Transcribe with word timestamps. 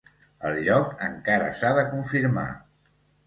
El 0.51 0.55
lloc 0.67 0.95
encara 1.07 1.51
s’ha 1.59 1.71
de 1.81 1.85
confirmar. 1.91 2.47